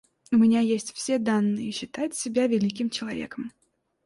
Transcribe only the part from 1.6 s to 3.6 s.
считать себя великим человеком.